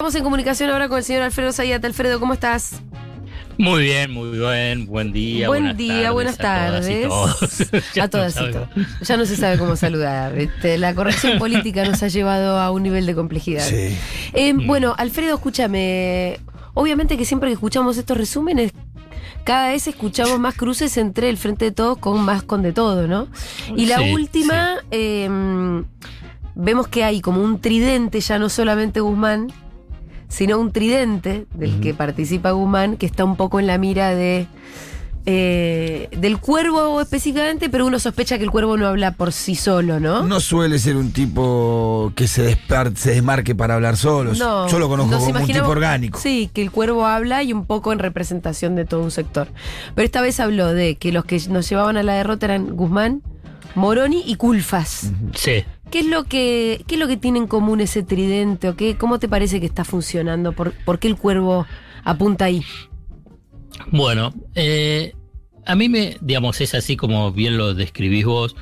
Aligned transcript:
Estamos 0.00 0.14
en 0.14 0.24
comunicación 0.24 0.70
ahora 0.70 0.88
con 0.88 0.96
el 0.96 1.04
señor 1.04 1.20
Alfredo 1.24 1.52
Zayat. 1.52 1.84
Alfredo, 1.84 2.18
¿cómo 2.18 2.32
estás? 2.32 2.80
Muy 3.58 3.82
bien, 3.82 4.10
muy 4.10 4.30
bien, 4.30 4.86
buen 4.86 5.12
día. 5.12 5.46
Buen 5.46 5.76
día, 5.76 6.10
buenas 6.10 6.38
tardes. 6.38 7.06
A 8.00 8.08
todas 8.08 8.34
y 8.40 8.50
todos. 8.50 8.68
Ya 9.02 9.18
no 9.18 9.26
se 9.26 9.36
sabe 9.36 9.58
cómo 9.58 9.76
saludar. 9.76 10.38
Este, 10.38 10.78
la 10.78 10.94
corrección 10.94 11.38
política 11.38 11.84
nos 11.84 12.02
ha 12.02 12.08
llevado 12.08 12.58
a 12.58 12.70
un 12.70 12.82
nivel 12.82 13.04
de 13.04 13.14
complejidad. 13.14 13.62
Sí. 13.62 13.94
Eh, 14.32 14.54
bueno, 14.54 14.94
Alfredo, 14.96 15.34
escúchame. 15.34 16.40
Obviamente 16.72 17.18
que 17.18 17.26
siempre 17.26 17.50
que 17.50 17.54
escuchamos 17.54 17.98
estos 17.98 18.16
resúmenes, 18.16 18.72
cada 19.44 19.68
vez 19.68 19.86
escuchamos 19.86 20.38
más 20.38 20.54
cruces 20.54 20.96
entre 20.96 21.28
el 21.28 21.36
Frente 21.36 21.66
de 21.66 21.72
Todos 21.72 21.98
con 21.98 22.22
más 22.22 22.42
con 22.42 22.62
de 22.62 22.72
todo, 22.72 23.06
¿no? 23.06 23.28
Y 23.76 23.84
la 23.84 23.98
Sí, 23.98 24.14
última, 24.14 24.78
eh, 24.92 25.28
vemos 26.54 26.88
que 26.88 27.04
hay 27.04 27.20
como 27.20 27.42
un 27.42 27.60
tridente, 27.60 28.20
ya 28.20 28.38
no 28.38 28.48
solamente 28.48 29.00
Guzmán, 29.00 29.52
sino 30.30 30.58
un 30.58 30.72
tridente 30.72 31.46
del 31.52 31.80
que 31.80 31.92
participa 31.92 32.52
Guzmán, 32.52 32.96
que 32.96 33.04
está 33.04 33.24
un 33.24 33.36
poco 33.36 33.60
en 33.60 33.66
la 33.66 33.76
mira 33.76 34.14
de 34.14 34.46
eh, 35.26 36.08
del 36.16 36.38
cuervo 36.38 36.98
específicamente, 37.00 37.68
pero 37.68 37.86
uno 37.86 37.98
sospecha 37.98 38.38
que 38.38 38.44
el 38.44 38.50
cuervo 38.50 38.78
no 38.78 38.86
habla 38.86 39.12
por 39.12 39.32
sí 39.32 39.54
solo, 39.54 40.00
¿no? 40.00 40.22
No 40.22 40.40
suele 40.40 40.78
ser 40.78 40.96
un 40.96 41.12
tipo 41.12 42.12
que 42.16 42.26
se, 42.26 42.58
se 42.94 43.10
desmarque 43.10 43.54
para 43.54 43.74
hablar 43.74 43.98
solo. 43.98 44.32
No, 44.34 44.66
Yo 44.68 44.78
lo 44.78 44.88
conozco 44.88 45.18
como 45.18 45.38
un 45.40 45.46
tipo 45.46 45.68
orgánico. 45.68 46.18
Sí, 46.18 46.50
que 46.54 46.62
el 46.62 46.70
cuervo 46.70 47.06
habla 47.06 47.42
y 47.42 47.52
un 47.52 47.66
poco 47.66 47.92
en 47.92 47.98
representación 47.98 48.76
de 48.76 48.86
todo 48.86 49.02
un 49.02 49.10
sector. 49.10 49.48
Pero 49.94 50.06
esta 50.06 50.22
vez 50.22 50.40
habló 50.40 50.72
de 50.72 50.96
que 50.96 51.12
los 51.12 51.26
que 51.26 51.38
nos 51.50 51.68
llevaban 51.68 51.98
a 51.98 52.02
la 52.02 52.14
derrota 52.14 52.46
eran 52.46 52.74
Guzmán, 52.74 53.22
Moroni 53.74 54.22
y 54.26 54.36
Culfas. 54.36 55.10
Sí. 55.34 55.64
¿Qué 55.90 56.00
es 56.00 56.06
lo 56.06 56.24
que 56.24 56.84
qué 56.86 56.94
es 56.94 57.00
lo 57.00 57.08
que 57.08 57.16
tiene 57.16 57.38
en 57.38 57.46
común 57.46 57.80
ese 57.80 58.02
tridente 58.02 58.68
o 58.68 58.76
qué 58.76 58.96
cómo 58.96 59.18
te 59.18 59.28
parece 59.28 59.60
que 59.60 59.66
está 59.66 59.84
funcionando? 59.84 60.52
¿Por, 60.52 60.72
por 60.84 60.98
qué 60.98 61.08
el 61.08 61.16
cuervo 61.16 61.66
apunta 62.04 62.46
ahí? 62.46 62.62
Bueno, 63.90 64.32
eh, 64.54 65.14
a 65.66 65.74
mí 65.74 65.88
me, 65.88 66.16
digamos, 66.20 66.60
es 66.60 66.74
así 66.74 66.96
como 66.96 67.32
bien 67.32 67.56
lo 67.56 67.74
describís 67.74 68.24
vos, 68.24 68.56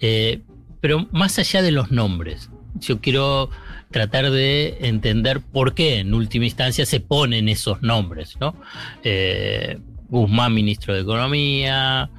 eh, 0.00 0.42
pero 0.80 1.06
más 1.12 1.38
allá 1.38 1.62
de 1.62 1.72
los 1.72 1.90
nombres, 1.90 2.50
yo 2.80 3.00
quiero 3.00 3.50
tratar 3.90 4.30
de 4.30 4.78
entender 4.80 5.40
por 5.40 5.74
qué 5.74 5.98
en 5.98 6.14
última 6.14 6.46
instancia 6.46 6.86
se 6.86 7.00
ponen 7.00 7.48
esos 7.48 7.82
nombres, 7.82 8.36
¿no? 8.40 8.56
Eh, 9.04 9.78
Guzmán, 10.08 10.54
ministro 10.54 10.94
de 10.94 11.02
Economía, 11.02 12.10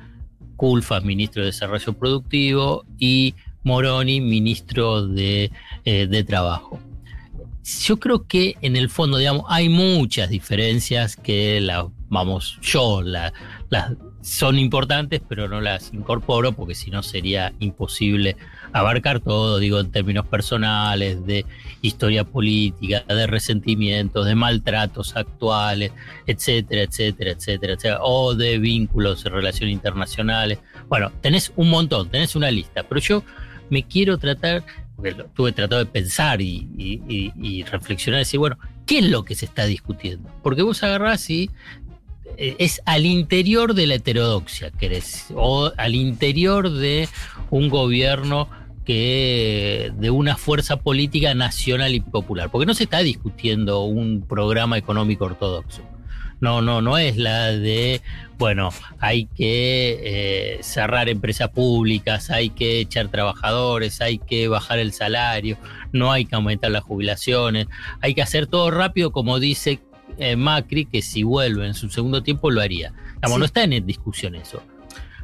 Culfas, 0.56 1.04
ministro 1.04 1.42
de 1.42 1.48
Desarrollo 1.48 1.94
Productivo 1.94 2.86
y 2.98 3.36
Moroni, 3.64 4.22
ministro 4.22 5.06
de, 5.08 5.52
eh, 5.86 6.08
de 6.08 6.24
Trabajo. 6.24 6.80
Yo 7.86 7.98
creo 7.98 8.28
que 8.28 8.58
en 8.62 8.76
el 8.76 8.90
fondo, 8.90 9.18
digamos, 9.18 9.46
hay 9.48 9.70
muchas 9.70 10.30
diferencias 10.30 11.16
que 11.16 11.62
la, 11.62 11.88
vamos, 12.10 12.60
yo 12.62 13.02
la- 13.02 13.32
las 13.70 13.94
son 14.22 14.58
importantes, 14.58 15.22
pero 15.28 15.50
no 15.50 15.60
las 15.60 15.94
incorporo 15.94 16.54
porque 16.54 16.76
si 16.76 16.90
no 16.90 17.04
sería 17.04 17.54
imposible 17.60 18.38
abarcar 18.72 19.20
todo, 19.20 19.60
digo, 19.60 19.80
en 19.82 19.92
términos 19.92 20.26
personales, 20.28 21.26
de 21.26 21.46
historia 21.82 22.24
política, 22.24 23.04
de 23.08 23.28
resentimientos, 23.28 24.26
de 24.26 24.36
maltratos 24.36 25.16
actuales, 25.18 25.92
etcétera, 26.26 26.84
etcétera, 26.84 27.32
etcétera, 27.32 27.74
etcétera, 27.74 28.00
o 28.02 28.34
de 28.34 28.60
vínculos 28.60 29.24
relaciones 29.26 29.74
internacionales. 29.74 30.60
Bueno, 30.88 31.12
tenés 31.22 31.52
un 31.58 31.70
montón, 31.70 32.10
tenés 32.10 32.36
una 32.38 32.50
lista, 32.50 32.84
pero 32.84 33.02
yo 33.02 33.24
me 33.70 33.84
quiero 33.84 34.18
tratar, 34.18 34.64
porque 34.96 35.16
tuve 35.36 35.52
tratado 35.52 35.84
de 35.84 35.92
pensar 35.92 36.42
y, 36.42 36.68
y- 36.78 37.02
y 37.42 37.64
decir, 38.20 38.40
bueno, 38.40 38.58
¿qué 38.86 39.00
es 39.00 39.06
lo 39.10 39.24
que 39.24 39.36
se 39.36 39.46
está 39.46 39.66
discutiendo? 39.66 40.30
Porque 40.44 40.62
vos 40.62 40.84
agarrás 40.84 41.30
y 41.30 41.50
eh, 42.38 42.56
es 42.60 42.82
al 42.86 43.06
interior 43.06 43.74
de 43.74 43.88
la 43.88 43.96
heterodoxia, 43.96 44.72
querés, 44.72 45.28
o 45.36 45.72
al 45.78 45.96
interior 45.96 46.70
de 46.72 47.08
un 47.50 47.70
gobierno 47.70 48.48
que 48.86 49.92
de 49.98 50.10
una 50.12 50.36
fuerza 50.36 50.78
política 50.78 51.34
nacional 51.34 51.96
y 51.96 52.02
popular, 52.02 52.50
porque 52.52 52.66
no 52.66 52.74
se 52.74 52.84
está 52.84 53.00
discutiendo 53.00 53.84
un 53.84 54.22
programa 54.28 54.78
económico 54.78 55.26
ortodoxo. 55.26 55.82
No, 56.44 56.62
no, 56.62 56.82
no 56.82 56.98
es 56.98 57.16
la 57.16 57.54
de, 57.54 58.02
bueno, 58.38 58.72
hay 59.00 59.28
que 59.28 60.00
eh, 60.04 60.60
cerrar 60.62 61.08
empresas 61.08 61.48
públicas, 61.52 62.30
hay 62.30 62.50
que 62.50 62.82
echar 62.82 63.08
trabajadores, 63.08 64.02
hay 64.02 64.18
que 64.18 64.50
bajar 64.50 64.80
el 64.80 64.92
salario, 64.92 65.58
no 65.94 66.12
hay 66.12 66.26
que 66.26 66.36
aumentar 66.36 66.70
las 66.70 66.84
jubilaciones, 66.84 67.68
hay 68.02 68.14
que 68.14 68.22
hacer 68.22 68.48
todo 68.48 68.72
rápido, 68.72 69.14
como 69.14 69.40
dice 69.40 69.80
eh, 70.18 70.36
Macri, 70.36 70.84
que 70.84 71.02
si 71.02 71.24
vuelve 71.24 71.66
en 71.66 71.76
su 71.76 71.88
segundo 71.88 72.24
tiempo 72.24 72.52
lo 72.52 72.60
haría. 72.60 72.92
Sí. 73.26 73.34
No 73.40 73.46
está 73.46 73.64
en 73.64 73.86
discusión 73.86 74.36
eso. 74.36 74.62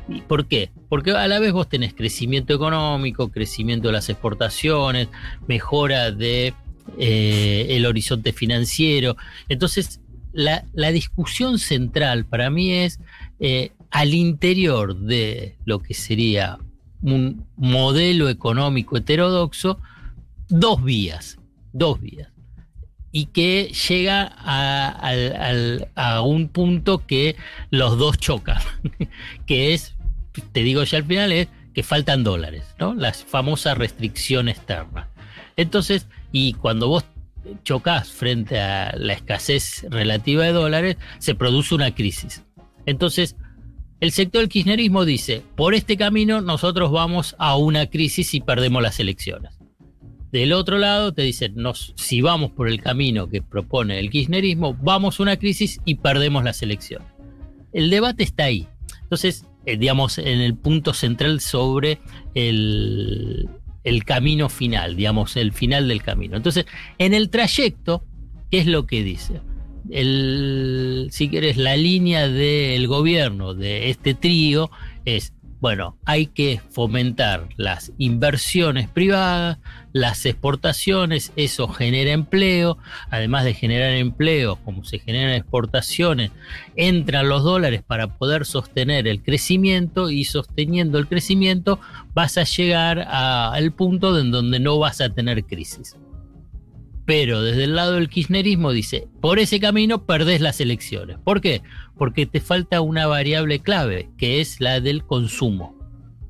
¿Y 0.08 0.22
¿Por 0.22 0.46
qué? 0.46 0.72
Porque 0.88 1.12
a 1.12 1.28
la 1.28 1.40
vez 1.40 1.52
vos 1.52 1.68
tenés 1.68 1.94
crecimiento 1.94 2.54
económico, 2.54 3.28
crecimiento 3.28 3.90
de 3.90 3.92
las 3.92 4.08
exportaciones, 4.08 5.10
mejora 5.50 6.12
de 6.12 6.54
eh, 6.98 7.68
el 7.72 7.86
horizonte 7.86 8.32
financiero. 8.32 9.18
Entonces, 9.50 10.00
la, 10.32 10.66
la 10.74 10.92
discusión 10.92 11.60
central 11.60 12.26
para 12.26 12.50
mí 12.50 12.72
es 12.72 13.00
eh, 13.40 13.72
al 13.92 14.14
interior 14.14 14.98
de 14.98 15.58
lo 15.66 15.80
que 15.80 15.94
sería 15.94 16.60
un 17.02 17.46
modelo 17.56 18.30
económico 18.30 18.98
heterodoxo, 18.98 19.80
dos 20.48 20.84
vías, 20.84 21.38
dos 21.72 22.00
vías. 22.00 22.30
Y 23.12 23.28
que 23.28 23.72
llega 23.90 24.32
a, 24.38 26.22
un 26.22 26.50
punto 26.50 27.06
que 27.08 27.36
los 27.72 27.98
dos 27.98 28.18
chocan, 28.20 28.62
que 29.48 29.74
es, 29.74 29.96
te 30.52 30.62
digo 30.62 30.84
ya 30.84 31.00
al 31.00 31.06
final, 31.06 31.32
es 31.32 31.48
que 31.74 31.82
faltan 31.82 32.24
dólares, 32.24 32.76
¿no? 32.80 32.94
La 32.94 33.14
famosa 33.14 33.74
restricción 33.74 34.48
externa. 34.48 35.08
Entonces, 35.56 36.08
y 36.32 36.54
cuando 36.54 36.88
vos 36.88 37.04
chocas 37.64 38.12
frente 38.12 38.60
a 38.60 38.96
la 38.98 39.14
escasez 39.14 39.86
relativa 39.90 40.44
de 40.44 40.52
dólares, 40.52 40.98
se 41.20 41.36
produce 41.36 41.76
una 41.76 41.94
crisis. 41.94 42.44
Entonces, 42.86 43.36
el 44.00 44.12
sector 44.12 44.42
del 44.42 44.50
kirchnerismo 44.50 45.06
dice, 45.06 45.44
por 45.56 45.74
este 45.74 45.98
camino 45.98 46.42
nosotros 46.42 46.92
vamos 46.92 47.36
a 47.38 47.58
una 47.58 47.88
crisis 47.88 48.34
y 48.34 48.42
perdemos 48.42 48.82
las 48.82 49.00
elecciones. 49.00 49.60
Del 50.32 50.54
otro 50.54 50.78
lado 50.78 51.12
te 51.12 51.24
dicen, 51.24 51.56
nos, 51.56 51.94
si 51.98 52.22
vamos 52.22 52.52
por 52.52 52.70
el 52.70 52.82
camino 52.82 53.30
que 53.30 53.42
propone 53.42 54.00
el 54.00 54.10
kirchnerismo, 54.10 54.76
vamos 54.76 55.20
a 55.20 55.24
una 55.24 55.38
crisis 55.38 55.82
y 55.86 55.96
perdemos 55.96 56.44
las 56.44 56.62
elecciones. 56.62 57.08
El 57.74 57.90
debate 57.90 58.24
está 58.24 58.46
ahí. 58.46 58.68
Entonces, 59.02 59.46
eh, 59.66 59.76
digamos, 59.76 60.18
en 60.18 60.40
el 60.40 60.56
punto 60.56 60.94
central 60.94 61.42
sobre 61.42 62.00
el, 62.36 63.50
el 63.90 64.06
camino 64.06 64.50
final, 64.50 64.96
digamos, 64.96 65.36
el 65.36 65.52
final 65.52 65.88
del 65.88 66.02
camino. 66.02 66.38
Entonces, 66.38 66.66
en 66.98 67.14
el 67.14 67.30
trayecto, 67.30 68.04
¿qué 68.52 68.60
es 68.60 68.68
lo 68.68 68.86
que 68.86 69.04
dice? 69.04 69.42
El, 69.90 71.08
si 71.12 71.30
querés, 71.30 71.58
la 71.58 71.76
línea 71.76 72.28
del 72.28 72.88
gobierno 72.88 73.56
de 73.56 73.90
este 73.90 74.14
trío 74.14 74.70
es, 75.06 75.34
bueno, 75.60 75.98
hay 76.06 76.28
que 76.28 76.62
fomentar 76.70 77.50
las 77.58 77.92
inversiones 77.98 78.88
privadas, 78.88 79.58
las 79.92 80.26
exportaciones, 80.26 81.34
eso 81.36 81.68
genera 81.68 82.12
empleo, 82.12 82.78
además 83.10 83.44
de 83.44 83.54
generar 83.54 83.92
empleo, 83.92 84.56
como 84.64 84.86
se 84.86 85.00
generan 85.00 85.34
exportaciones, 85.34 86.32
entran 86.76 87.28
los 87.28 87.44
dólares 87.44 87.84
para 87.86 88.08
poder 88.18 88.46
sostener 88.46 89.08
el 89.08 89.22
crecimiento 89.22 90.10
y 90.10 90.24
sosteniendo 90.24 90.98
el 90.98 91.08
crecimiento 91.08 91.80
vas 92.14 92.38
a 92.38 92.44
llegar 92.44 93.00
al 93.00 93.72
punto 93.74 94.18
en 94.18 94.32
donde 94.32 94.60
no 94.60 94.80
vas 94.80 95.02
a 95.02 95.10
tener 95.10 95.44
crisis. 95.44 95.96
Pero 97.10 97.42
desde 97.42 97.64
el 97.64 97.76
lado 97.76 97.94
del 97.94 98.08
kirchnerismo 98.08 98.72
dice, 98.72 99.08
por 99.20 99.40
ese 99.40 99.60
camino 99.60 100.06
perdés 100.06 100.42
las 100.42 100.62
elecciones. 100.62 101.18
¿Por 101.18 101.42
qué? 101.42 101.64
Porque 101.98 102.28
te 102.28 102.40
falta 102.40 102.82
una 102.82 103.08
variable 103.08 103.62
clave, 103.62 104.12
que 104.16 104.42
es 104.42 104.62
la 104.62 104.80
del 104.80 105.04
consumo. 105.04 105.76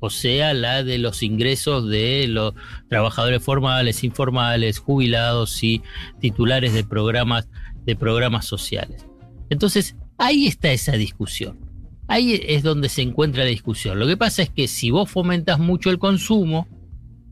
O 0.00 0.08
sea, 0.08 0.54
la 0.54 0.82
de 0.82 0.96
los 0.96 1.22
ingresos 1.22 1.86
de 1.86 2.26
los 2.28 2.54
trabajadores 2.88 3.42
formales, 3.42 4.04
informales, 4.04 4.78
jubilados 4.78 5.62
y 5.62 5.82
titulares 6.18 6.72
de 6.72 6.82
programas, 6.82 7.46
de 7.84 7.94
programas 7.94 8.46
sociales. 8.46 9.06
Entonces, 9.50 9.96
ahí 10.16 10.46
está 10.46 10.72
esa 10.72 10.92
discusión. 10.92 11.58
Ahí 12.08 12.40
es 12.42 12.62
donde 12.62 12.88
se 12.88 13.02
encuentra 13.02 13.44
la 13.44 13.50
discusión. 13.50 13.98
Lo 13.98 14.06
que 14.06 14.16
pasa 14.16 14.40
es 14.40 14.48
que 14.48 14.66
si 14.66 14.90
vos 14.90 15.10
fomentas 15.10 15.58
mucho 15.58 15.90
el 15.90 15.98
consumo, 15.98 16.66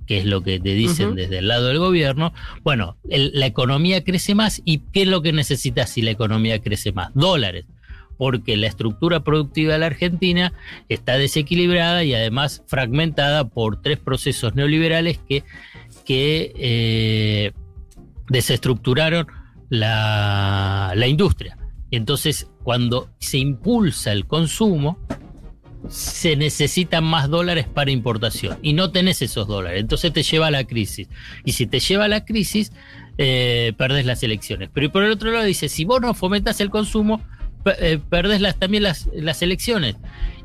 que 0.08 0.18
es 0.18 0.24
lo 0.24 0.42
que 0.42 0.58
te 0.58 0.70
dicen 0.74 1.14
desde 1.14 1.38
el 1.38 1.46
lado 1.48 1.68
del 1.68 1.78
gobierno, 1.78 2.32
bueno, 2.64 2.96
el- 3.08 3.30
la 3.34 3.46
economía 3.46 4.02
crece 4.02 4.34
más 4.34 4.60
y 4.64 4.78
¿qué 4.92 5.02
es 5.02 5.08
lo 5.08 5.22
que 5.22 5.32
necesitas 5.32 5.90
si 5.90 6.02
la 6.02 6.10
economía 6.10 6.60
crece 6.60 6.90
más? 6.92 7.10
Dólares. 7.14 7.66
Porque 8.16 8.56
la 8.56 8.66
estructura 8.66 9.22
productiva 9.22 9.74
de 9.74 9.78
la 9.78 9.86
Argentina 9.86 10.52
está 10.88 11.18
desequilibrada 11.18 12.02
y 12.02 12.14
además 12.14 12.64
fragmentada 12.66 13.48
por 13.48 13.80
tres 13.80 13.98
procesos 13.98 14.56
neoliberales 14.56 15.18
que, 15.28 15.44
que 16.04 16.52
eh, 16.56 17.52
desestructuraron 18.28 19.26
la, 19.68 20.92
la 20.96 21.06
industria. 21.06 21.58
Entonces, 21.90 22.48
cuando 22.64 23.10
se 23.18 23.38
impulsa 23.38 24.10
el 24.12 24.26
consumo, 24.26 24.98
se 25.88 26.36
necesitan 26.36 27.04
más 27.04 27.28
dólares 27.28 27.66
para 27.66 27.90
importación 27.90 28.58
y 28.62 28.72
no 28.72 28.90
tenés 28.90 29.22
esos 29.22 29.46
dólares, 29.46 29.80
entonces 29.80 30.12
te 30.12 30.22
lleva 30.22 30.48
a 30.48 30.50
la 30.50 30.64
crisis. 30.64 31.08
Y 31.44 31.52
si 31.52 31.66
te 31.66 31.80
lleva 31.80 32.04
a 32.04 32.08
la 32.08 32.24
crisis, 32.24 32.72
eh, 33.16 33.72
perdés 33.76 34.04
las 34.04 34.22
elecciones. 34.22 34.70
Pero 34.72 34.90
por 34.90 35.04
el 35.04 35.12
otro 35.12 35.30
lado 35.30 35.44
dice, 35.44 35.68
si 35.68 35.84
vos 35.84 36.00
no 36.00 36.14
fomentas 36.14 36.60
el 36.60 36.70
consumo, 36.70 37.22
eh, 37.80 37.98
perdés 38.08 38.40
las, 38.40 38.58
también 38.58 38.82
las, 38.82 39.08
las, 39.12 39.42
elecciones. 39.42 39.96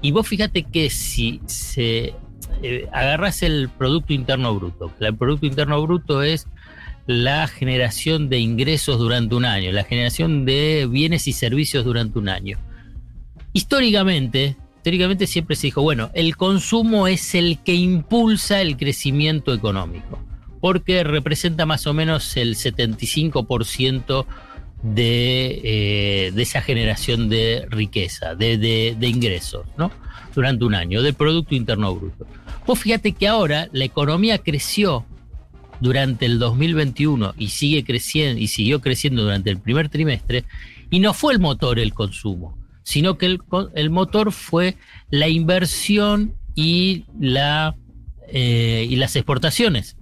Y 0.02 0.12
vos 0.12 0.28
fíjate 0.28 0.64
que 0.64 0.90
si 0.90 1.42
se 1.46 2.14
eh, 2.62 2.88
agarras 2.92 3.44
el 3.44 3.70
Producto 3.70 4.14
Interno 4.14 4.56
Bruto, 4.56 4.92
el 5.00 5.16
Producto 5.16 5.46
Interno 5.46 5.82
Bruto 5.82 6.24
es 6.24 6.48
la 7.06 7.48
generación 7.48 8.30
de 8.30 8.40
ingresos 8.40 8.98
durante 8.98 9.36
un 9.36 9.46
año, 9.46 9.72
la 9.72 9.84
generación 9.84 10.46
de 10.46 10.88
bienes 10.90 11.28
y 11.28 11.34
servicios 11.34 11.84
durante 11.84 12.18
un 12.20 12.30
año. 12.30 12.58
Históricamente, 13.52 14.56
históricamente 14.84 15.28
siempre 15.28 15.56
se 15.56 15.68
dijo, 15.68 15.82
bueno, 15.82 16.12
el 16.14 16.36
consumo 16.36 17.08
es 17.08 17.36
el 17.36 17.60
que 17.60 17.74
impulsa 17.74 18.60
el 18.60 18.76
crecimiento 18.76 19.54
económico, 19.54 20.20
porque 20.60 21.06
representa 21.06 21.66
más 21.66 21.88
o 21.88 21.94
menos 21.94 22.36
el 22.36 22.58
75% 22.58 24.26
de, 24.82 25.62
eh, 25.64 26.32
de, 26.34 26.42
esa 26.42 26.62
generación 26.62 27.30
de 27.30 27.66
riqueza, 27.70 28.36
de, 28.36 28.58
de, 28.58 29.08
ingresos, 29.08 29.66
¿no? 29.78 29.90
Durante 30.36 30.66
un 30.66 30.76
año, 30.76 31.02
del 31.02 31.14
Producto 31.14 31.56
Interno 31.56 31.96
Bruto. 31.96 32.28
Pues 32.66 32.80
fíjate 32.80 33.14
que 33.14 33.30
ahora 33.30 33.70
la 33.72 33.86
economía 33.86 34.40
creció 34.40 35.06
durante 35.80 36.26
el 36.26 36.40
2021 36.40 37.36
y 37.38 37.48
sigue 37.48 37.86
creciendo 37.86 38.42
y 38.42 38.48
siguió 38.48 38.82
creciendo 38.82 39.24
durante 39.24 39.50
el 39.50 39.60
primer 39.60 39.88
trimestre 39.88 40.44
y 40.90 41.00
no 41.00 41.14
fue 41.14 41.32
el 41.32 41.40
motor 41.40 41.80
el 41.80 41.94
consumo, 41.94 42.58
sino 42.84 43.18
que 43.18 43.26
el, 43.26 43.90
motor 43.90 44.32
fue 44.32 44.78
la 45.10 45.30
inversión 45.30 46.36
y, 46.56 47.06
la, 47.20 47.76
eh, 48.28 48.86
y 48.90 48.96
las 48.98 49.16
exportaciones. 49.16 49.96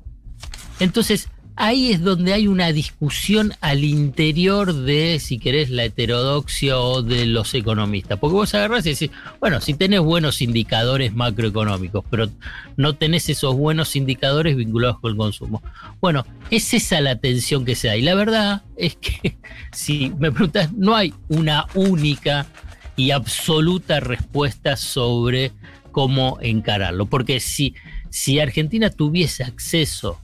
Entonces, 0.80 1.30
ahí 1.56 1.92
es 1.92 2.02
donde 2.02 2.34
hay 2.34 2.48
una 2.48 2.72
discusión 2.72 3.54
al 3.62 3.84
interior 3.84 4.74
de, 4.74 5.20
si 5.20 5.38
querés, 5.38 5.70
la 5.70 5.84
heterodoxia 5.84 6.80
o 6.80 7.04
de 7.04 7.26
los 7.28 7.54
economistas. 7.54 8.18
Porque 8.20 8.34
vos 8.34 8.56
agarrás 8.56 8.86
y 8.86 8.92
decís, 8.92 9.12
bueno, 9.40 9.62
si 9.62 9.76
tenés 9.76 10.00
buenos 10.00 10.42
indicadores 10.42 11.14
macroeconómicos, 11.14 12.04
pero 12.10 12.30
no 12.78 12.96
tenés 12.96 13.30
esos 13.30 13.56
buenos 13.56 13.96
indicadores 13.96 14.56
vinculados 14.56 15.00
con 15.00 15.12
el 15.12 15.18
consumo. 15.18 15.62
Bueno, 16.00 16.26
es 16.50 16.74
esa 16.74 17.00
la 17.02 17.18
tensión 17.18 17.64
que 17.64 17.76
se 17.76 17.90
da. 17.90 17.96
Y 17.96 18.02
la 18.02 18.16
verdad 18.16 18.64
es 18.76 18.96
que, 18.96 19.38
si 19.72 20.12
me 20.18 20.32
preguntas, 20.32 20.74
no 20.74 20.96
hay 20.96 21.14
una 21.28 21.68
única 21.76 22.48
y 22.96 23.12
absoluta 23.12 24.00
respuesta 24.00 24.76
sobre 24.76 25.52
cómo 25.92 26.38
encararlo. 26.42 27.06
Porque 27.06 27.40
si, 27.40 27.76
si 28.10 28.40
Argentina 28.40 28.90
tuviese 28.90 29.44
acceso 29.44 30.20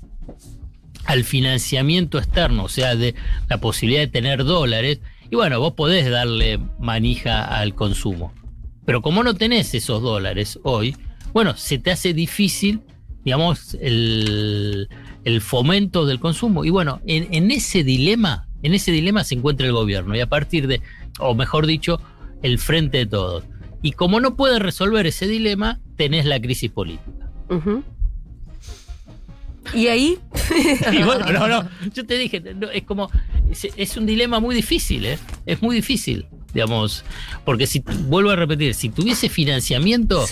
al 1.05 1.23
financiamiento 1.23 2.17
externo, 2.17 2.65
o 2.65 2.69
sea, 2.69 2.95
de 2.95 3.15
la 3.49 3.59
posibilidad 3.59 4.01
de 4.01 4.07
tener 4.07 4.43
dólares, 4.43 4.99
y 5.29 5.35
bueno, 5.35 5.59
vos 5.59 5.73
podés 5.73 6.09
darle 6.09 6.59
manija 6.79 7.43
al 7.43 7.75
consumo. 7.75 8.33
Pero 8.85 9.01
como 9.01 9.23
no 9.23 9.33
tenés 9.33 9.73
esos 9.73 10.01
dólares 10.01 10.59
hoy, 10.63 10.95
bueno, 11.33 11.57
se 11.57 11.77
te 11.77 11.91
hace 11.91 12.13
difícil, 12.13 12.81
digamos, 13.23 13.77
el, 13.81 14.87
fomento 15.41 16.05
del 16.05 16.19
consumo. 16.19 16.63
Y 16.63 16.69
bueno, 16.69 17.01
en, 17.05 17.27
en, 17.33 17.51
ese 17.51 17.83
dilema, 17.83 18.47
en 18.63 18.73
ese 18.73 18.91
dilema 18.91 19.25
se 19.25 19.35
encuentra 19.35 19.67
el 19.67 19.73
gobierno. 19.73 20.15
Y 20.15 20.21
a 20.21 20.27
partir 20.27 20.67
de, 20.67 20.81
o 21.19 21.35
mejor 21.35 21.67
dicho, 21.67 21.99
el 22.41 22.59
frente 22.59 22.99
de 22.99 23.05
todos. 23.05 23.43
Y 23.81 23.91
como 23.91 24.19
no 24.19 24.35
puede 24.35 24.59
resolver 24.59 25.05
ese 25.07 25.27
dilema, 25.27 25.79
tenés 25.95 26.25
la 26.25 26.39
crisis 26.41 26.71
política. 26.71 27.31
¿Y 29.73 29.87
ahí? 29.87 30.17
y 30.91 31.03
bueno, 31.03 31.31
no, 31.31 31.47
no, 31.47 31.69
yo 31.93 32.05
te 32.05 32.17
dije, 32.17 32.41
es 32.73 32.83
como, 32.83 33.09
es, 33.49 33.97
un 33.97 34.05
dilema 34.05 34.39
muy 34.39 34.55
difícil, 34.55 35.05
¿eh? 35.05 35.19
Es 35.45 35.61
muy 35.61 35.75
difícil, 35.75 36.25
digamos, 36.53 37.03
porque 37.45 37.67
si, 37.67 37.83
vuelvo 38.05 38.31
a 38.31 38.35
repetir, 38.35 38.73
si 38.73 38.89
tuviese 38.89 39.29
financiamiento, 39.29 40.25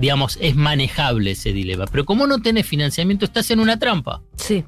digamos, 0.00 0.38
es 0.40 0.56
manejable 0.56 1.32
ese 1.32 1.52
dilema. 1.52 1.86
Pero 1.86 2.04
como 2.04 2.26
no 2.26 2.40
tenés 2.40 2.66
financiamiento, 2.66 3.24
estás 3.24 3.50
en 3.50 3.60
una 3.60 3.78
trampa. 3.78 4.22
Sí. 4.36 4.64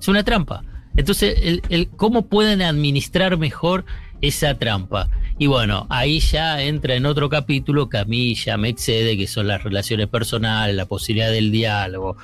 Es 0.00 0.08
una 0.08 0.24
trampa. 0.24 0.64
Entonces, 0.96 1.36
el, 1.42 1.62
el, 1.70 1.88
¿cómo 1.88 2.28
pueden 2.28 2.62
administrar 2.62 3.36
mejor 3.36 3.84
esa 4.20 4.58
trampa? 4.58 5.08
Y 5.38 5.46
bueno, 5.46 5.86
ahí 5.90 6.20
ya 6.20 6.62
entra 6.62 6.94
en 6.94 7.06
otro 7.06 7.28
capítulo 7.28 7.88
que 7.88 7.98
a 7.98 8.04
mí 8.04 8.34
ya 8.34 8.56
me 8.56 8.68
excede, 8.68 9.16
que 9.16 9.26
son 9.26 9.48
las 9.48 9.62
relaciones 9.62 10.06
personales, 10.08 10.76
la 10.76 10.86
posibilidad 10.86 11.30
del 11.30 11.50
diálogo, 11.50 12.16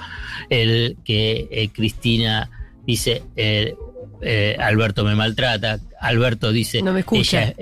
el 0.49 0.97
que 1.05 1.49
eh, 1.51 1.69
Cristina 1.73 2.51
dice, 2.87 3.23
eh, 3.37 3.75
eh, 4.23 4.57
Alberto 4.61 5.05
me 5.05 5.17
maltrata, 5.17 5.81
Alberto 6.01 6.53
dice, 6.53 6.83
no 6.83 6.93
me 6.93 7.01
escucha. 7.01 7.55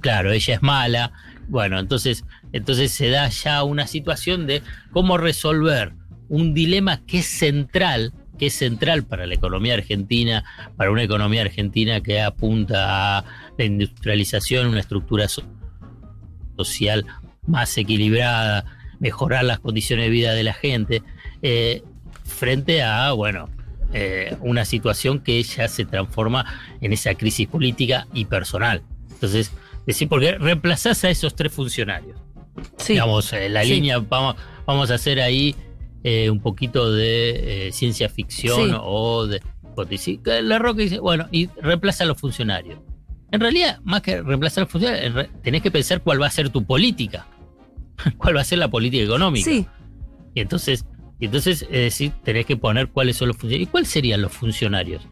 claro, 0.00 0.32
ella 0.32 0.54
es 0.54 0.62
mala. 0.62 1.12
Bueno, 1.48 1.78
entonces, 1.78 2.24
entonces 2.52 2.90
se 2.90 3.08
da 3.08 3.28
ya 3.28 3.62
una 3.62 3.86
situación 3.86 4.48
de 4.48 4.62
cómo 4.90 5.18
resolver 5.18 5.92
un 6.28 6.54
dilema 6.54 7.04
que 7.06 7.18
es 7.18 7.26
central 7.26 8.12
que 8.36 8.46
es 8.46 8.54
central 8.54 9.04
para 9.04 9.26
la 9.26 9.34
economía 9.34 9.74
argentina, 9.74 10.44
para 10.76 10.90
una 10.90 11.02
economía 11.02 11.42
argentina 11.42 12.00
que 12.00 12.20
apunta 12.20 13.18
a 13.18 13.24
la 13.58 13.64
industrialización, 13.64 14.68
una 14.68 14.80
estructura 14.80 15.26
social 16.56 17.06
más 17.46 17.76
equilibrada, 17.78 18.64
mejorar 18.98 19.44
las 19.44 19.60
condiciones 19.60 20.06
de 20.06 20.10
vida 20.10 20.32
de 20.34 20.42
la 20.44 20.54
gente, 20.54 21.02
eh, 21.42 21.82
frente 22.24 22.82
a, 22.82 23.12
bueno, 23.12 23.48
eh, 23.92 24.36
una 24.40 24.64
situación 24.64 25.20
que 25.20 25.42
ya 25.42 25.68
se 25.68 25.84
transforma 25.84 26.44
en 26.80 26.92
esa 26.92 27.14
crisis 27.14 27.46
política 27.46 28.06
y 28.12 28.24
personal. 28.24 28.82
Entonces, 29.10 29.52
decir, 29.86 30.08
porque 30.08 30.32
reemplazás 30.38 31.04
a 31.04 31.10
esos 31.10 31.34
tres 31.34 31.52
funcionarios. 31.52 32.18
Sí. 32.78 32.94
Digamos, 32.94 33.32
eh, 33.32 33.48
la 33.48 33.62
línea, 33.62 33.98
vamos, 33.98 34.36
vamos 34.66 34.90
a 34.90 34.94
hacer 34.94 35.20
ahí 35.20 35.54
eh, 36.04 36.30
un 36.30 36.40
poquito 36.40 36.92
de 36.92 37.68
eh, 37.68 37.72
ciencia 37.72 38.08
ficción 38.08 38.76
o 38.80 39.26
de 39.26 39.42
La 40.42 40.58
Roca 40.58 40.82
dice, 40.82 40.98
bueno, 40.98 41.28
y 41.30 41.48
reemplaza 41.60 42.04
a 42.04 42.06
los 42.06 42.18
funcionarios. 42.18 42.78
En 43.32 43.40
realidad, 43.40 43.80
más 43.82 44.02
que 44.02 44.22
reemplazar 44.22 44.62
a 44.62 44.64
los 44.64 44.72
funcionarios, 44.72 45.28
tenés 45.42 45.62
que 45.62 45.70
pensar 45.70 46.02
cuál 46.02 46.22
va 46.22 46.26
a 46.26 46.30
ser 46.30 46.50
tu 46.50 46.64
política. 46.64 47.26
cuál 48.18 48.36
va 48.36 48.40
a 48.40 48.44
ser 48.44 48.58
la 48.58 48.68
política 48.68 49.04
económica. 49.04 49.50
Sí. 49.50 49.66
Y 50.34 50.40
entonces, 50.40 50.86
y 51.18 51.26
entonces 51.26 51.66
decir, 51.68 52.12
tenés 52.22 52.46
que 52.46 52.56
poner 52.56 52.88
cuáles 52.88 53.16
son 53.16 53.28
los 53.28 53.36
funcionarios. 53.36 53.68
¿Y 53.68 53.70
cuáles 53.70 53.88
serían 53.88 54.22
los 54.22 54.32
funcionarios? 54.32 55.08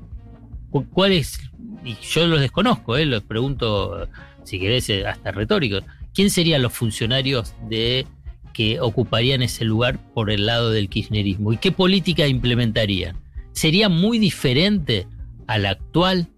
¿Cuáles? 0.92 1.40
Y 1.84 1.96
yo 2.02 2.26
los 2.26 2.40
desconozco, 2.40 2.96
eh, 2.96 3.04
los 3.06 3.22
pregunto, 3.22 4.08
si 4.44 4.58
querés, 4.58 4.90
hasta 5.06 5.32
retóricos. 5.32 5.84
¿Quién 6.14 6.30
serían 6.30 6.62
los 6.62 6.72
funcionarios 6.72 7.54
de 7.68 8.06
que 8.54 8.80
ocuparían 8.80 9.42
ese 9.42 9.66
lugar 9.66 9.98
por 10.14 10.30
el 10.30 10.46
lado 10.46 10.70
del 10.70 10.88
kirchnerismo 10.88 11.52
y 11.52 11.58
qué 11.58 11.72
política 11.72 12.26
implementarían. 12.26 13.18
¿Sería 13.52 13.90
muy 13.90 14.18
diferente 14.18 15.06
a 15.46 15.58
la 15.58 15.70
actual? 15.70 16.28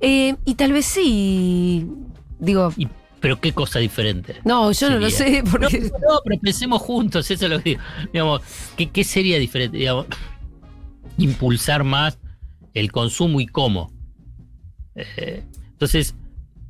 Eh, 0.00 0.34
y 0.44 0.54
tal 0.54 0.72
vez 0.72 0.86
sí, 0.86 1.86
digo... 2.40 2.72
¿Pero 3.20 3.40
qué 3.40 3.52
cosa 3.52 3.78
diferente? 3.78 4.36
No, 4.44 4.72
yo 4.72 4.90
no 4.90 4.98
lo 4.98 5.10
sé. 5.10 5.42
Porque... 5.50 5.80
No, 5.80 6.20
pero 6.24 6.40
pensemos 6.40 6.82
juntos, 6.82 7.30
eso 7.30 7.46
es 7.46 7.50
lo 7.50 7.62
que 7.62 7.70
digo. 7.70 7.82
Digamos, 8.12 8.40
¿qué, 8.76 9.04
sería 9.04 9.38
diferente? 9.38 9.78
Digamos, 9.78 10.06
impulsar 11.18 11.82
más 11.84 12.18
el 12.74 12.92
consumo 12.92 13.40
y 13.40 13.46
cómo. 13.46 13.92
Eh, 14.94 15.42
entonces, 15.70 16.14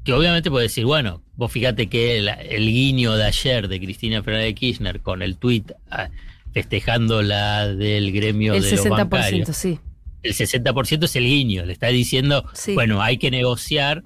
que 0.07 0.13
obviamente 0.13 0.53
puede 0.53 0.67
decir, 0.67 0.85
bueno, 0.85 1.21
vos 1.35 1.51
fíjate 1.51 1.89
que 1.89 2.19
el, 2.19 2.67
guiño 2.71 3.17
de 3.17 3.25
ayer 3.25 3.67
de 3.67 3.81
Cristina 3.81 4.23
Fernández 4.23 4.47
de 4.47 4.55
Kirchner 4.55 5.01
con 5.01 5.21
el 5.21 5.37
tuit 5.37 5.73
ah, 5.91 6.11
festejando 6.55 7.23
la 7.23 7.67
del 7.67 8.13
gremio 8.13 8.55
el 8.55 8.63
de 8.63 8.79
60%, 8.79 9.47
los 9.49 9.57
sí. 9.57 9.81
El 10.23 10.33
60% 10.33 11.05
es 11.05 11.17
el 11.17 11.25
guiño, 11.25 11.67
le 11.67 11.73
está 11.73 11.89
diciendo, 11.89 12.45
bueno, 12.75 13.03
hay 13.03 13.19
que 13.19 13.33
negociar 13.33 14.05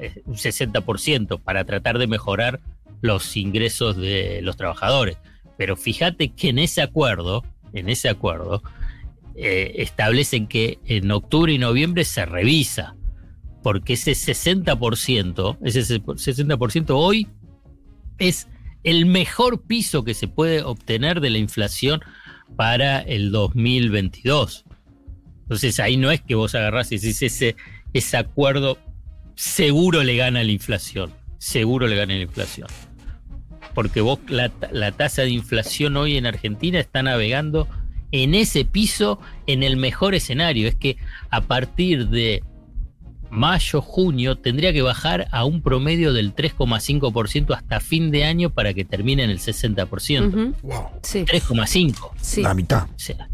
eh, 0.00 0.20
un 0.26 0.34
60% 0.34 1.40
para 1.40 1.64
tratar 1.64 1.98
de 1.98 2.08
mejorar 2.08 2.60
los 3.00 3.36
ingresos 3.36 3.96
de 3.96 4.40
los 4.42 4.56
trabajadores. 4.56 5.16
Pero 5.56 5.76
fíjate 5.76 6.30
que 6.30 6.48
en 6.48 6.58
ese 6.58 6.82
acuerdo, 6.82 7.44
en 7.72 7.88
ese 7.88 8.08
acuerdo, 8.08 8.64
eh, 9.36 9.74
establecen 9.76 10.48
que 10.48 10.80
en 10.86 11.08
octubre 11.12 11.52
y 11.52 11.58
noviembre 11.58 12.04
se 12.04 12.26
revisa 12.26 12.95
porque 13.66 13.94
ese 13.94 14.12
60%, 14.12 15.58
ese 15.64 16.00
60% 16.00 16.86
hoy 16.90 17.26
es 18.16 18.46
el 18.84 19.06
mejor 19.06 19.62
piso 19.62 20.04
que 20.04 20.14
se 20.14 20.28
puede 20.28 20.62
obtener 20.62 21.20
de 21.20 21.30
la 21.30 21.38
inflación 21.38 22.00
para 22.54 23.00
el 23.00 23.32
2022. 23.32 24.66
Entonces 25.42 25.80
ahí 25.80 25.96
no 25.96 26.12
es 26.12 26.20
que 26.20 26.36
vos 26.36 26.54
agarrás 26.54 26.92
y 26.92 26.98
decís 26.98 27.20
ese, 27.22 27.56
ese 27.92 28.16
acuerdo 28.16 28.78
seguro 29.34 30.04
le 30.04 30.14
gana 30.14 30.44
la 30.44 30.52
inflación. 30.52 31.12
Seguro 31.38 31.88
le 31.88 31.96
gana 31.96 32.14
la 32.14 32.22
inflación. 32.22 32.68
Porque 33.74 34.00
vos, 34.00 34.20
la, 34.28 34.52
la 34.70 34.92
tasa 34.92 35.22
de 35.22 35.30
inflación 35.30 35.96
hoy 35.96 36.16
en 36.16 36.26
Argentina 36.26 36.78
está 36.78 37.02
navegando 37.02 37.66
en 38.12 38.36
ese 38.36 38.64
piso 38.64 39.18
en 39.48 39.64
el 39.64 39.76
mejor 39.76 40.14
escenario. 40.14 40.68
Es 40.68 40.76
que 40.76 40.98
a 41.30 41.40
partir 41.40 42.10
de 42.10 42.44
mayo, 43.30 43.80
junio, 43.82 44.36
tendría 44.36 44.72
que 44.72 44.82
bajar 44.82 45.28
a 45.30 45.44
un 45.44 45.62
promedio 45.62 46.12
del 46.12 46.34
3,5% 46.34 47.54
hasta 47.54 47.80
fin 47.80 48.10
de 48.10 48.24
año 48.24 48.50
para 48.50 48.72
que 48.74 48.84
termine 48.84 49.24
en 49.24 49.30
el 49.30 49.38
60%. 49.38 50.28
Ujú. 50.28 50.54
Wow. 50.62 50.84
Sí. 51.02 51.24
3,5%. 51.24 52.10
sí. 52.20 52.42
La 52.42 52.54
mitad. 52.54 52.84
O 52.84 52.98
sea, 52.98 53.28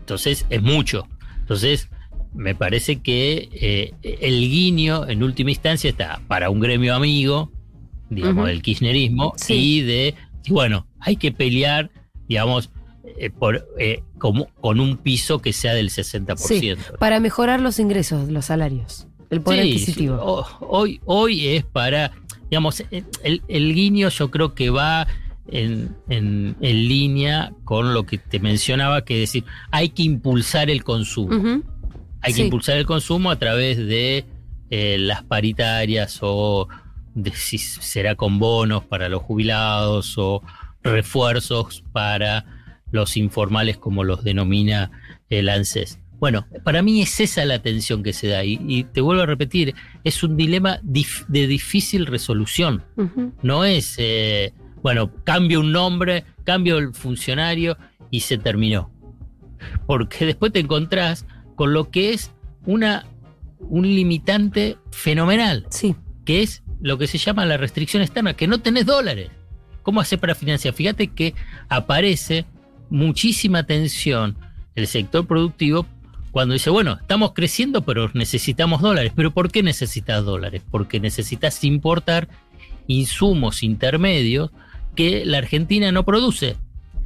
entonces 0.00 0.46
es 0.50 0.62
mucho. 0.62 1.06
Entonces, 1.40 1.88
me 2.34 2.54
parece 2.54 3.00
que 3.00 3.48
eh, 3.52 3.92
el 4.02 4.40
guiño 4.40 5.08
en 5.08 5.22
última 5.22 5.50
instancia 5.50 5.90
está 5.90 6.20
para 6.26 6.50
un 6.50 6.60
gremio 6.60 6.94
amigo, 6.94 7.52
digamos, 8.10 8.46
del 8.48 8.60
kirchnerismo, 8.62 9.34
Sí. 9.36 9.54
y 9.54 9.80
de, 9.82 10.14
y 10.44 10.50
bueno, 10.52 10.86
hay 11.00 11.16
que 11.16 11.32
pelear, 11.32 11.90
digamos, 12.28 12.70
eh, 13.18 13.30
por, 13.30 13.66
eh, 13.78 14.02
como, 14.18 14.46
con 14.60 14.80
un 14.80 14.96
piso 14.96 15.40
que 15.40 15.52
sea 15.52 15.74
del 15.74 15.90
60%. 15.90 16.98
Para 16.98 17.20
mejorar 17.20 17.60
los 17.60 17.78
ingresos, 17.78 18.28
los 18.30 18.46
salarios, 18.46 19.06
el 19.34 19.42
poder 19.42 19.64
Sí, 19.64 19.70
adquisitivo. 19.72 20.46
hoy, 20.60 21.00
hoy 21.04 21.46
es 21.48 21.64
para, 21.64 22.12
digamos, 22.50 22.82
el, 22.90 23.42
el 23.48 23.74
guiño 23.74 24.08
yo 24.08 24.30
creo 24.30 24.54
que 24.54 24.70
va 24.70 25.06
en, 25.48 25.94
en- 26.08 26.56
en 26.60 26.88
línea 26.88 27.52
con 27.64 27.92
lo 27.94 28.04
que 28.04 28.16
te 28.18 28.40
mencionaba, 28.40 29.04
que 29.04 29.14
es 29.22 29.28
decir, 29.30 29.44
hay 29.70 29.90
que 29.90 30.02
impulsar 30.02 30.70
el 30.70 30.82
consumo. 30.84 31.62
Hay 32.22 32.32
que 32.32 32.42
impulsar 32.42 32.78
el 32.78 32.86
consumo 32.86 33.30
a 33.30 33.38
través 33.38 33.76
de 33.76 34.24
eh, 34.70 34.96
las 34.98 35.22
paritarias 35.24 36.18
o 36.22 36.68
de 37.14 37.30
si 37.32 37.58
será 37.58 38.14
con 38.14 38.38
bonos 38.38 38.82
para 38.84 39.08
los 39.10 39.22
jubilados 39.22 40.14
o 40.16 40.42
refuerzos 40.82 41.84
para 41.92 42.46
los 42.90 43.16
informales 43.16 43.76
como 43.76 44.04
los 44.04 44.24
denomina 44.24 44.90
el 45.28 45.48
ANSES. 45.48 45.98
Bueno, 46.20 46.46
para 46.62 46.82
mí 46.82 47.02
es 47.02 47.20
esa 47.20 47.44
la 47.44 47.60
tensión 47.60 48.02
que 48.02 48.12
se 48.12 48.28
da 48.28 48.44
y, 48.44 48.58
y 48.66 48.84
te 48.84 49.00
vuelvo 49.00 49.22
a 49.22 49.26
repetir, 49.26 49.74
es 50.04 50.22
un 50.22 50.36
dilema 50.36 50.80
dif- 50.82 51.26
de 51.28 51.46
difícil 51.46 52.06
resolución. 52.06 52.82
No 53.42 53.64
es, 53.64 53.96
eh, 53.98 54.52
bueno, 54.82 55.10
cambio 55.24 55.60
un 55.60 55.72
nombre, 55.72 56.24
cambio 56.44 56.78
el 56.78 56.94
funcionario 56.94 57.76
y 58.10 58.20
se 58.20 58.38
terminó. 58.38 58.90
Porque 59.86 60.24
después 60.26 60.52
te 60.52 60.60
encontrás 60.60 61.26
con 61.56 61.72
lo 61.72 61.90
que 61.90 62.12
es 62.14 62.30
una, 62.64 63.04
un 63.60 63.82
limitante 63.86 64.78
fenomenal, 64.92 65.66
Sí. 65.70 65.94
que 66.24 66.42
es 66.42 66.62
lo 66.80 66.96
que 66.98 67.06
se 67.06 67.18
llama 67.18 67.44
la 67.44 67.56
restricción 67.56 68.02
externa, 68.02 68.34
que 68.34 68.46
no 68.46 68.60
tenés 68.60 68.86
dólares. 68.86 69.30
¿Cómo 69.82 70.00
hacer 70.00 70.18
para 70.18 70.34
financiar? 70.34 70.72
Fíjate 70.74 71.08
que 71.08 71.34
aparece 71.68 72.46
muchísima 72.88 73.64
tensión 73.64 74.36
el 74.74 74.86
sector 74.86 75.26
productivo 75.26 75.86
cuando 76.34 76.54
dice, 76.54 76.68
bueno, 76.68 76.98
estamos 77.00 77.32
creciendo, 77.32 77.82
pero 77.82 78.10
necesitamos 78.12 78.82
dólares. 78.82 79.12
¿Pero 79.14 79.30
por 79.30 79.52
qué 79.52 79.62
necesitas 79.62 80.24
dólares? 80.24 80.62
Porque 80.68 80.98
necesitas 80.98 81.62
importar 81.62 82.26
insumos 82.88 83.62
intermedios 83.62 84.50
que 84.96 85.24
la 85.24 85.38
Argentina 85.38 85.92
no 85.92 86.04
produce. 86.04 86.56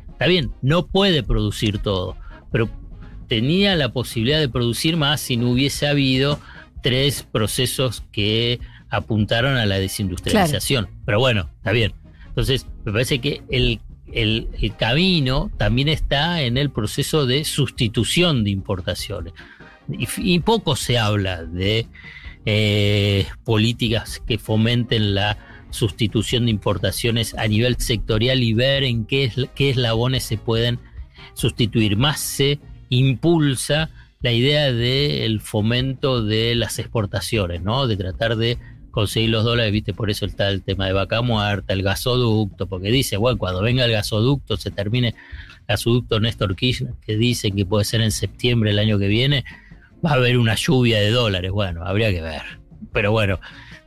Está 0.09 0.29
bien, 0.29 0.53
no 0.63 0.87
puede 0.87 1.23
producir 1.23 1.77
todo, 1.77 2.17
pero 2.51 2.71
tenía 3.29 3.77
la 3.77 3.91
posibilidad 3.91 4.41
de 4.41 4.49
producir 4.49 4.97
más 4.97 5.21
si 5.21 5.37
no 5.37 5.51
hubiese 5.51 5.87
habido 5.87 6.41
tres 6.83 7.23
procesos 7.23 8.03
que 8.11 8.61
apuntaron 8.89 9.59
a 9.59 9.67
la 9.67 9.79
desindustrialización. 9.79 10.89
Pero 11.05 11.21
bueno, 11.21 11.51
está 11.59 11.73
bien. 11.73 11.93
Entonces, 12.29 12.67
me 12.87 12.93
parece 12.93 13.19
que 13.19 13.43
el, 13.51 13.79
el- 14.13 14.49
camino 14.79 15.51
también 15.57 15.89
está 15.89 16.43
en 16.43 16.57
el 16.57 16.71
proceso 16.71 17.27
de 17.27 17.45
sustitución 17.45 18.45
de 18.45 18.51
importaciones. 18.51 19.33
Y, 19.89 20.39
poco 20.41 20.77
se 20.77 20.99
habla 20.99 21.45
de 21.45 21.87
eh, 22.45 23.27
políticas 23.45 24.23
que 24.27 24.39
fomenten 24.39 25.15
la 25.15 25.39
sustitución 25.71 26.45
de 26.45 26.51
importaciones 26.51 27.35
a 27.35 27.47
nivel 27.47 27.77
sectorial 27.79 28.43
y 28.43 28.53
ver 28.53 28.85
en 28.85 29.05
qué, 29.07 29.25
es, 29.25 29.35
qué 29.55 29.71
eslabones 29.71 30.25
se 30.25 30.37
pueden 30.37 30.79
sustituir. 31.35 31.97
Más 31.97 32.21
se 32.21 32.59
impulsa 32.91 33.91
la 34.21 34.33
idea 34.33 34.73
del 34.73 35.41
fomento 35.41 36.23
de 36.23 36.55
las 36.55 36.79
exportaciones, 36.79 37.63
¿no? 37.63 37.87
De 37.87 37.97
tratar 37.97 38.37
de 38.37 38.59
conseguir 38.99 39.31
los 39.31 39.45
dólares, 39.45 39.71
viste, 39.71 39.95
por 39.95 40.11
eso 40.11 40.27
está 40.27 40.49
el 40.49 40.61
tema 40.61 40.87
de 40.87 40.93
vaca 40.93 41.23
muerta, 41.23 41.73
el 41.73 41.85
gasoducto, 41.85 42.67
porque 42.67 42.91
dice, 42.91 43.17
bueno, 43.17 43.39
cuando 43.39 43.63
venga 43.63 43.85
el 43.85 43.93
gasoducto, 43.93 44.57
se 44.57 44.73
termine 44.73 45.11
el 45.11 45.15
gasoducto 45.69 46.19
Néstor 46.19 46.57
Kirchner, 46.57 46.95
que 47.07 47.17
dice 47.17 47.53
que 47.53 47.65
puede 47.65 47.85
ser 47.85 48.01
en 48.01 48.11
septiembre 48.11 48.73
el 48.73 48.79
año 48.81 48.99
que 48.99 49.07
viene, 49.07 49.45
va 50.05 50.11
a 50.11 50.15
haber 50.15 50.37
una 50.37 50.57
lluvia 50.57 50.99
de 50.99 51.13
dólares, 51.13 51.53
bueno, 51.53 51.85
habría 51.85 52.11
que 52.11 52.21
ver. 52.21 52.43
Pero 52.93 53.13
bueno, 53.13 53.39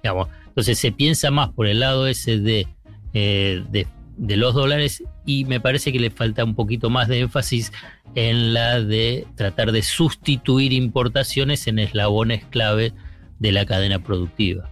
digamos, 0.01 0.29
entonces 0.47 0.79
se 0.79 0.93
piensa 0.93 1.29
más 1.29 1.49
por 1.49 1.67
el 1.67 1.81
lado 1.81 2.07
ese 2.07 2.65
eh, 3.13 3.63
de, 3.69 3.87
de 4.15 4.37
los 4.37 4.53
dólares 4.53 5.03
y 5.25 5.43
me 5.43 5.59
parece 5.59 5.91
que 5.91 5.99
le 5.99 6.09
falta 6.09 6.45
un 6.45 6.55
poquito 6.55 6.89
más 6.89 7.09
de 7.09 7.19
énfasis 7.19 7.73
en 8.15 8.53
la 8.53 8.79
de 8.79 9.27
tratar 9.35 9.73
de 9.73 9.81
sustituir 9.81 10.71
importaciones 10.71 11.67
en 11.67 11.79
eslabones 11.79 12.45
clave 12.45 12.93
de 13.39 13.51
la 13.51 13.65
cadena 13.65 14.01
productiva. 14.01 14.70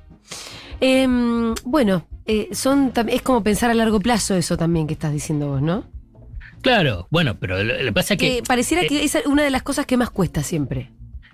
Em, 0.82 1.54
bueno, 1.66 2.08
eh, 2.26 2.50
son 2.52 2.94
es 3.08 3.22
como 3.22 3.44
pensar 3.44 3.70
a 3.70 3.74
largo 3.74 4.00
plazo 4.00 4.36
eso 4.36 4.56
también 4.58 4.88
que 4.88 4.94
estás 4.94 5.12
diciendo 5.12 5.48
vos, 5.48 5.62
¿no? 5.62 5.84
Claro, 6.62 7.08
bueno, 7.10 7.38
pero 7.40 7.64
lo, 7.64 7.78
que 7.78 7.92
pasa 7.94 8.14
es 8.14 8.20
que 8.20 8.36
Que 8.38 8.44
pareciera 8.44 8.84
eh, 8.84 8.88
que 8.88 9.04
es 9.04 9.18
una 9.26 9.44
de 9.44 9.50
las 9.50 9.64
cosas 9.64 9.86
que 9.86 9.98
más 9.98 10.10
cuesta 10.10 10.44
siempre. 10.44 10.92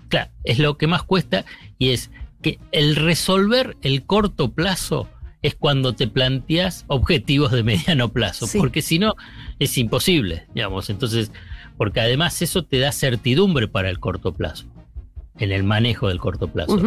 Claro, 0.08 0.30
es 0.44 0.58
lo 0.58 0.76
que 0.78 0.86
más 0.86 1.02
cuesta 1.02 1.44
y 1.78 1.90
es 1.90 2.10
que 2.42 2.58
el 2.72 2.96
resolver 2.96 3.76
el 3.82 4.04
corto 4.04 4.52
plazo 4.52 5.08
es 5.42 5.54
cuando 5.54 5.94
te 5.94 6.06
planteas 6.08 6.84
objetivos 6.88 7.52
de 7.52 7.62
mediano 7.62 8.08
plazo, 8.12 8.46
Sí. 8.46 8.58
porque 8.58 8.82
si 8.82 8.98
no 8.98 9.14
es 9.58 9.76
imposible, 9.78 10.46
digamos. 10.54 10.90
Entonces, 10.90 11.30
porque 11.76 12.00
además 12.00 12.40
eso 12.42 12.64
te 12.64 12.78
da 12.78 12.92
certidumbre 12.92 13.68
para 13.68 13.90
el 13.90 13.98
corto 14.00 14.32
plazo, 14.32 14.66
en 15.38 15.52
el 15.52 15.62
manejo 15.64 16.08
del 16.08 16.18
corto 16.18 16.48
plazo. 16.48 16.80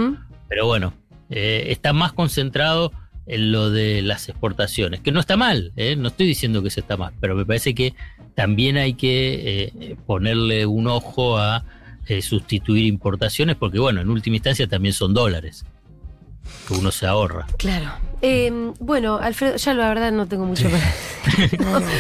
Pero 0.48 0.66
bueno, 0.66 0.94
eh, 1.30 1.66
está 1.70 1.94
más 1.94 2.14
concentrado 2.14 2.92
en 3.30 3.52
lo 3.52 3.70
de 3.70 4.02
las 4.02 4.28
exportaciones, 4.28 5.02
que 5.02 5.12
no 5.12 5.20
está 5.20 5.38
mal, 5.38 5.72
¿eh? 5.76 5.96
no 5.96 6.08
estoy 6.08 6.26
diciendo 6.26 6.64
que 6.64 6.70
eso 6.70 6.80
está 6.80 6.98
mal, 6.98 7.14
pero 7.20 7.36
me 7.36 7.46
parece 7.46 7.76
que 7.76 7.94
también 8.34 8.78
hay 8.78 8.96
que 8.96 9.72
eh, 9.80 9.96
ponerle 10.08 10.66
un 10.66 10.88
ojo 10.88 11.38
a 11.38 11.64
eh, 12.08 12.24
sustituir 12.24 12.86
importaciones, 12.86 13.56
porque 13.56 13.78
bueno, 13.78 14.02
en 14.02 14.10
última 14.10 14.38
instancia 14.38 14.66
también 14.66 14.94
son 14.94 15.14
dólares 15.14 15.64
que 16.68 16.74
uno 16.74 16.90
se 16.90 17.06
ahorra. 17.06 17.46
Claro. 17.60 17.92
Em, 18.22 18.74
bueno, 18.80 19.18
Alfredo, 19.18 19.56
ya 19.56 19.74
la 19.74 19.88
verdad 19.88 20.12
no 20.12 20.28
tengo 20.28 20.46
mucho 20.46 20.70
para. 20.70 20.84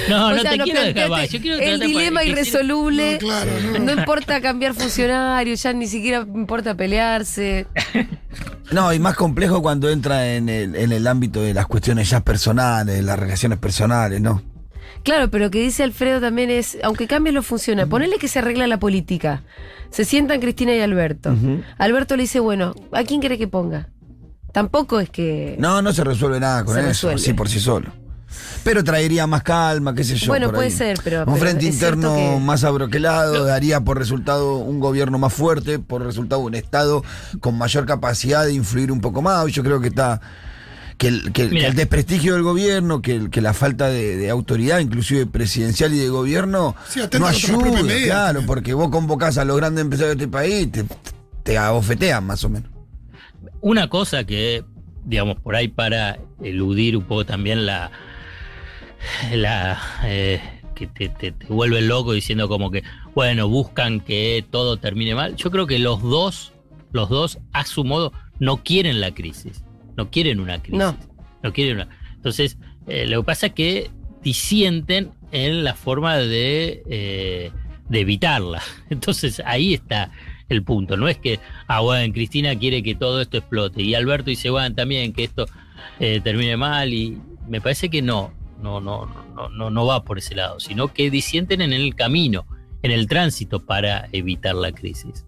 No, 0.09 0.31
no 0.35 0.41
sea, 0.41 0.51
te 0.51 0.57
quiero 0.59 0.81
dejar 0.83 1.09
más. 1.09 1.29
Yo 1.29 1.39
quiero 1.39 1.57
el 1.57 1.77
para- 1.79 1.85
dilema 1.88 2.23
irresoluble. 2.23 3.13
No, 3.13 3.19
claro, 3.19 3.51
no. 3.73 3.79
No 3.79 3.91
importa 3.93 4.41
cambiar 4.41 4.73
funcionario, 4.73 5.53
ya 5.55 5.71
ni 5.73 5.88
siquiera 5.88 6.19
importa 6.33 6.75
pelearse. 6.75 7.67
No, 8.71 8.93
y 8.93 8.99
más 8.99 9.15
complejo 9.15 9.63
cuando 9.63 9.89
entra 9.89 10.35
en 10.35 10.47
el, 10.47 10.75
en 10.75 10.91
el 10.91 11.07
ámbito 11.07 11.41
de 11.41 11.55
las 11.55 11.65
cuestiones 11.65 12.07
ya 12.11 12.19
personales, 12.19 13.03
las 13.03 13.17
relaciones 13.17 13.57
personales, 13.57 14.21
¿no? 14.21 14.43
Claro, 15.03 15.31
pero 15.31 15.45
lo 15.45 15.49
que 15.49 15.59
dice 15.59 15.81
Alfredo 15.81 16.21
también 16.21 16.51
es, 16.51 16.77
aunque 16.83 17.07
cambie 17.07 17.33
lo 17.33 17.41
funciona, 17.41 17.88
ponele 17.88 18.17
que 18.19 18.27
se 18.27 18.38
arregla 18.38 18.67
la 18.67 18.77
política. 18.77 19.41
Se 19.89 20.05
sientan 20.05 20.39
Cristina 20.39 20.75
y 20.75 20.81
Alberto. 20.81 21.35
Alberto 21.79 22.15
le 22.15 22.21
dice, 22.23 22.39
bueno, 22.39 22.75
¿a 22.91 23.03
quién 23.05 23.21
quiere 23.21 23.39
que 23.39 23.47
ponga? 23.47 23.88
Tampoco 24.51 25.00
es 25.00 25.10
que... 25.10 25.56
No, 25.60 25.82
no 25.82 25.94
se 25.94 26.03
resuelve 26.03 26.39
nada 26.39 26.63
con 26.65 26.74
Se 26.75 26.82
eso, 26.82 26.88
resuelve. 26.89 27.22
así 27.22 27.34
por 27.34 27.50
sí 27.50 27.60
solo. 27.60 27.91
Pero 28.63 28.84
traería 28.84 29.25
más 29.25 29.41
calma, 29.44 29.96
qué 29.96 30.03
sé 30.03 30.15
yo. 30.15 30.27
Bueno, 30.27 30.48
por 30.48 30.56
puede 30.56 30.68
ahí. 30.68 30.74
ser, 30.74 31.00
pero- 31.03 31.20
Un 31.20 31.25
pero 31.25 31.38
frente 31.38 31.65
interno 31.65 32.15
que- 32.15 32.39
más 32.41 32.63
abroquelado 32.63 33.46
daría 33.46 33.79
por 33.82 33.98
resultado 33.98 34.58
un 34.58 34.79
gobierno 34.79 35.18
más 35.18 35.34
fuerte, 35.34 35.79
por 35.79 36.03
resultado 36.03 36.41
un 36.41 36.53
Estado 36.56 37.03
con 37.39 37.58
mayor 37.58 37.86
capacidad 37.86 38.46
de 38.46 38.53
influir 38.53 38.91
un 38.91 39.01
poco 39.01 39.22
más. 39.22 39.48
Yo 39.51 39.63
creo 39.63 39.79
que 39.82 39.88
está. 39.88 40.22
Que 40.98 41.08
el, 41.08 41.32
que 41.32 41.44
el- 41.44 41.50
Mira. 41.51 41.62
que 41.62 41.68
el 41.70 41.75
desprestigio 41.77 42.34
del 42.34 42.44
gobierno, 42.44 43.01
que, 43.01 43.15
el- 43.15 43.29
que 43.29 43.39
la 43.41 43.53
falta 43.53 43.88
de, 43.88 44.18
de 44.18 44.29
autoridad, 44.29 44.79
inclusive 44.79 45.25
presidencial 45.25 45.94
y 45.94 45.98
de 46.00 46.10
gobierno, 46.10 46.75
Sí, 46.89 47.00
no 47.18 47.25
ayuda, 47.25 47.82
claro, 48.06 48.41
porque 48.46 48.74
vos 48.74 48.89
convocás 48.89 49.38
a 49.38 49.46
los 49.46 49.56
grandes 49.56 49.84
empresarios 49.84 50.18
de 50.18 50.24
este 50.25 50.32
país, 50.32 50.70
te, 50.72 50.84
te 51.44 51.58
abofetean 51.58 52.25
más 52.27 52.44
o 52.44 52.50
menos. 52.50 52.70
Una 53.62 53.88
cosa 53.88 54.24
que, 54.25 54.63
digamos, 55.05 55.39
por 55.39 55.55
ahí 55.55 55.67
para 55.67 56.19
eludir 56.41 56.98
un 56.98 57.03
poco 57.03 57.25
también 57.25 57.65
la, 57.65 57.91
la 59.31 59.81
eh, 60.05 60.41
que 60.75 60.88
te, 60.88 61.10
te, 61.10 61.31
te 61.31 61.46
vuelven 61.48 61.88
loco 61.88 62.13
diciendo 62.13 62.48
como 62.48 62.72
que, 62.72 62.84
bueno, 63.15 63.48
buscan 63.48 64.00
que 64.00 64.46
todo 64.50 64.77
termine 64.77 65.15
mal. 65.15 65.36
Yo 65.36 65.51
creo 65.51 65.67
que 65.67 65.79
los 65.79 66.01
dos, 66.01 66.53
los 66.91 67.10
dos, 67.10 67.39
a 67.53 67.65
su 67.65 67.84
modo, 67.84 68.13
no 68.39 68.63
quieren 68.63 69.01
la 69.01 69.13
crisis. 69.13 69.63
No 69.98 70.10
quieren 70.10 70.39
una 70.39 70.62
crisis. 70.62 70.79
No. 70.79 70.98
No 71.43 71.53
quieren 71.53 71.75
una. 71.75 71.89
Entonces, 72.15 72.58
eh, 72.88 73.05
lo 73.08 73.22
que 73.22 73.25
pasa 73.25 73.48
es 73.48 73.53
que 73.53 73.91
disienten 74.24 75.12
en 75.31 75.63
la 75.63 75.75
forma 75.75 76.17
de, 76.17 76.84
eh, 76.89 77.51
de 77.89 78.00
evitarla. 78.00 78.62
Entonces, 78.89 79.41
ahí 79.46 79.74
está 79.74 80.12
el 80.50 80.63
punto. 80.63 80.98
No 80.98 81.08
es 81.08 81.18
que, 81.18 81.39
ah, 81.68 81.79
bueno, 81.82 82.13
Cristina 82.13 82.58
quiere 82.58 82.84
que 82.84 82.96
todo 82.96 83.22
esto 83.22 83.38
explote. 83.38 83.82
Y 83.82 83.96
Alberto 83.96 84.29
dice, 84.29 84.50
bueno, 84.50 84.75
también 84.75 85.13
que 85.13 85.24
esto 85.24 85.46
eh, 86.00 86.20
termine 86.24 86.58
mal. 86.58 86.94
Y 86.94 87.18
me 87.48 87.62
parece 87.62 87.89
que 87.89 88.01
no, 88.01 88.34
no, 88.62 88.82
no, 88.82 89.06
no, 89.36 89.50
no, 89.50 89.70
no 89.70 89.86
va 89.86 90.03
por 90.03 90.18
ese 90.18 90.36
lado, 90.36 90.60
sino 90.60 90.94
que 90.94 91.10
disienten 91.10 91.62
en 91.62 91.74
el 91.74 91.96
camino, 91.96 92.46
en 92.82 92.91
el 92.91 93.08
tránsito 93.08 93.60
para 93.65 94.08
evitar 94.12 94.56
la 94.56 94.72
crisis. 94.72 95.25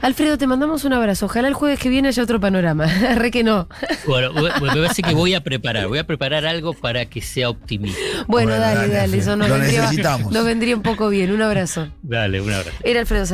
Alfredo, 0.00 0.36
te 0.36 0.46
mandamos 0.46 0.84
un 0.84 0.92
abrazo. 0.92 1.26
Ojalá 1.26 1.48
el 1.48 1.54
jueves 1.54 1.78
que 1.78 1.88
viene 1.88 2.08
haya 2.08 2.22
otro 2.22 2.40
panorama. 2.40 2.86
Re 3.14 3.30
que 3.30 3.42
no. 3.42 3.68
Bueno, 4.06 4.32
me 4.32 4.50
parece 4.50 5.02
que 5.02 5.14
voy 5.14 5.34
a 5.34 5.42
preparar, 5.42 5.88
voy 5.88 5.98
a 5.98 6.06
preparar 6.06 6.44
algo 6.44 6.74
para 6.74 7.06
que 7.06 7.20
sea 7.20 7.48
optimista. 7.48 7.98
Bueno, 8.26 8.50
Bueno, 8.50 8.50
dale, 8.58 8.80
dale, 8.80 8.94
dale. 8.94 9.18
Eso 9.18 9.36
nos 9.36 9.48
lo 9.48 9.54
vendría, 9.54 9.82
necesitamos. 9.82 10.32
nos 10.32 10.44
vendría 10.44 10.76
un 10.76 10.82
poco 10.82 11.08
bien. 11.08 11.32
Un 11.32 11.42
abrazo. 11.42 11.88
Dale, 12.02 12.40
un 12.40 12.52
abrazo. 12.52 12.76
Era 12.82 13.00
Alfredo 13.00 13.22